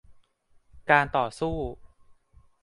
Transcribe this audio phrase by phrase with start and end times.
[0.89, 1.55] การต่อสู้